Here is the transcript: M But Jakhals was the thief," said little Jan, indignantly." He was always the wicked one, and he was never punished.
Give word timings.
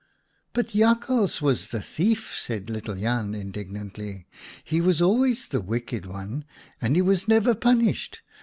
M 0.01 0.03
But 0.53 0.69
Jakhals 0.69 1.43
was 1.43 1.67
the 1.67 1.79
thief," 1.79 2.35
said 2.35 2.71
little 2.71 2.95
Jan, 2.95 3.35
indignantly." 3.35 4.25
He 4.63 4.81
was 4.81 4.99
always 4.99 5.49
the 5.49 5.61
wicked 5.61 6.07
one, 6.07 6.43
and 6.81 6.95
he 6.95 7.03
was 7.03 7.27
never 7.27 7.53
punished. 7.53 8.21